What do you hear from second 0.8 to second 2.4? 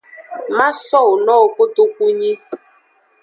sowo nowo kotunyi.